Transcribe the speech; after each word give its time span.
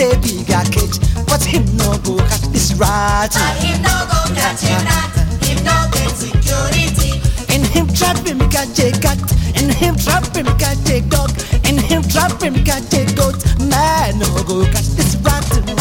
get 0.00 0.16
a 0.16 0.70
cage, 0.70 0.98
but 1.26 1.42
him 1.44 1.64
no 1.76 1.98
go 1.98 2.16
catch 2.16 2.48
this 2.52 2.72
rat. 2.74 3.34
Him 3.60 3.82
no 3.82 4.08
go 4.08 4.34
catch 4.34 4.62
him 4.62 4.80
rat, 4.88 5.12
him 5.44 5.62
no 5.62 5.76
get 5.92 6.10
security. 6.16 7.20
In 7.52 7.62
him 7.64 7.86
trap 7.92 8.16
him 8.24 8.38
catch 8.48 8.78
a 8.80 8.92
cat, 8.92 9.20
in 9.60 9.68
him 9.68 9.96
trap 9.96 10.24
him 10.34 10.46
catch 10.56 10.88
a 10.88 11.00
dog, 11.02 11.30
in 11.68 11.76
him 11.76 12.02
trap 12.02 12.40
him 12.40 12.64
catch 12.64 12.94
a 12.94 13.04
goat. 13.14 13.36
Man 13.60 14.18
no 14.18 14.42
go 14.44 14.64
catch 14.72 14.88
this 14.96 15.16
rat. 15.16 15.44
Him 15.52 15.66
no 15.66 15.76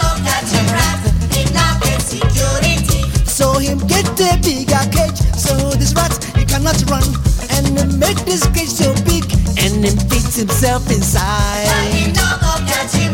go 0.00 0.08
catch 0.24 0.48
him 0.48 0.66
rat, 0.72 1.04
him 1.36 1.48
no 1.52 1.66
get 1.84 2.00
security. 2.00 3.02
So 3.28 3.58
him 3.58 3.78
get 3.86 4.08
a 4.20 4.40
bigger 4.40 4.84
cage, 4.88 5.20
so 5.36 5.54
this 5.76 5.92
rat 5.94 6.16
he 6.34 6.46
cannot 6.46 6.80
run, 6.88 7.04
and 7.50 7.78
him 7.78 7.98
make 7.98 8.24
this 8.24 8.46
cage 8.56 8.72
so 8.72 8.94
big, 9.04 9.24
and 9.60 9.84
him 9.84 9.96
fits 10.08 10.36
himself 10.36 10.90
inside. 10.90 11.68
Him 11.92 12.12
no 12.14 12.38
go 12.40 12.52
catch 12.64 12.92
him 12.94 13.13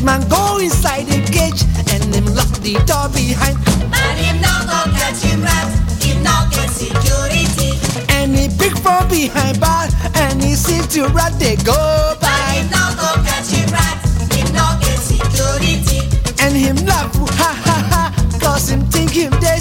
This 0.00 0.06
man 0.06 0.26
go 0.30 0.56
inside 0.56 1.08
the 1.08 1.20
cage, 1.30 1.60
and 1.92 2.14
him 2.14 2.24
lock 2.34 2.48
the 2.64 2.72
door 2.88 3.12
behind, 3.12 3.58
And 3.92 4.16
him 4.16 4.40
no 4.40 4.48
go 4.64 4.88
catch 4.96 5.20
him 5.20 5.42
rat, 5.42 5.68
him 6.00 6.22
no 6.24 6.48
get 6.48 6.70
security. 6.70 7.76
and 8.08 8.34
he 8.34 8.48
pick 8.56 8.72
from 8.78 9.06
behind 9.08 9.60
bar, 9.60 9.88
and 10.14 10.42
he 10.42 10.54
see 10.54 10.80
the 10.88 11.06
rat 11.12 11.38
they 11.38 11.56
go 11.56 11.76
And 11.76 12.18
by, 12.18 12.32
him 12.56 12.70
no 12.72 12.96
go 12.96 13.12
catch 13.28 13.52
him 13.52 13.68
rat, 13.68 14.00
him 14.32 14.48
no 14.56 14.72
get 14.80 14.98
security. 15.04 16.00
and 16.40 16.56
him 16.56 16.76
laugh 16.86 17.14
ha 17.36 17.52
ha 17.60 17.76
ha, 17.92 18.38
cause 18.40 18.70
him 18.70 18.80
think 18.86 19.10
him 19.10 19.32
they 19.44 19.58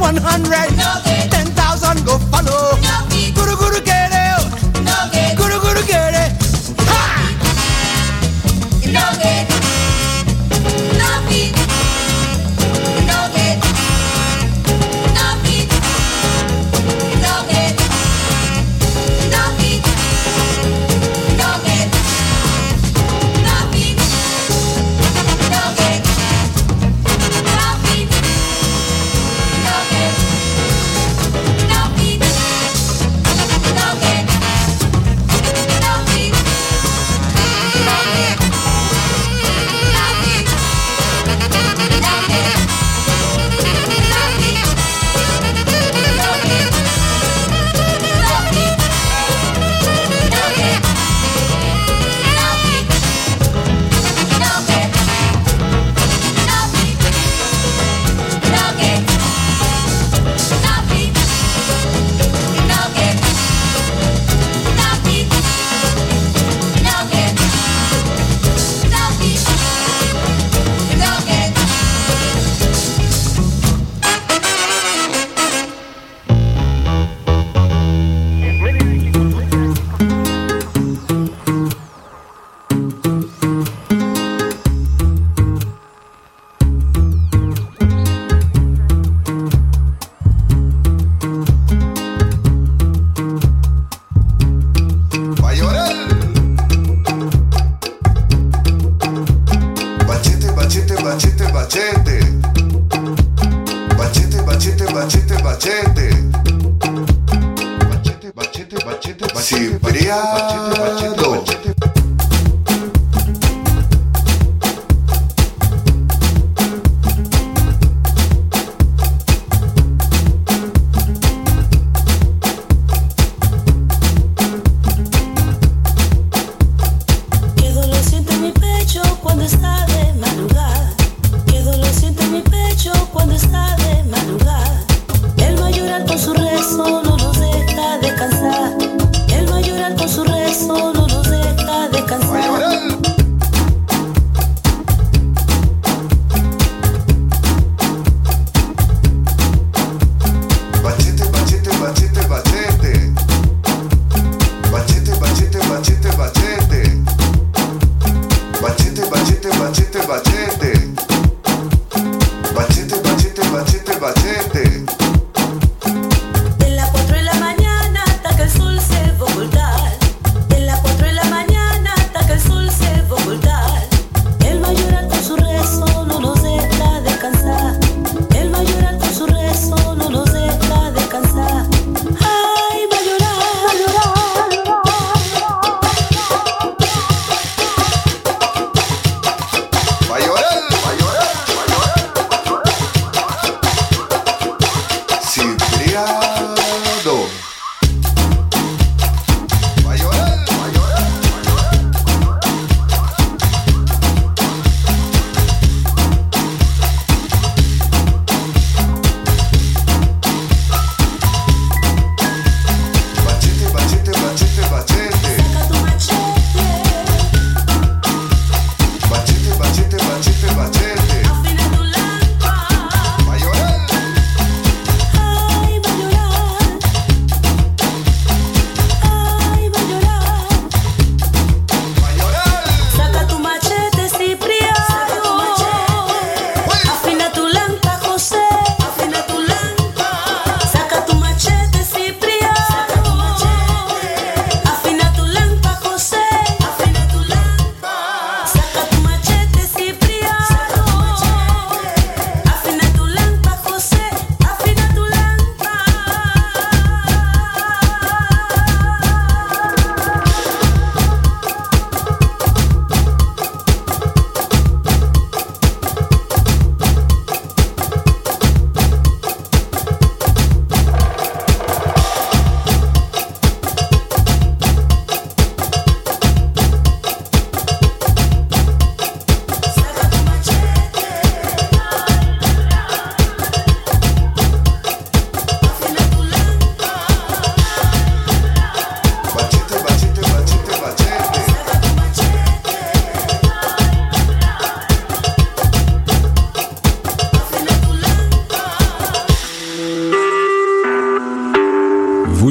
100. 0.00 1.30
10,000 1.30 2.04
go 2.06 2.18
follow. 2.30 2.69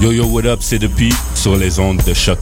Yo 0.00 0.12
yo, 0.12 0.26
what 0.26 0.46
up, 0.46 0.60
c'est 0.62 0.78
depuis 0.78 1.12
sur 1.34 1.56
les 1.56 1.80
ondes 1.80 2.00
de 2.04 2.14
choc. 2.14 2.38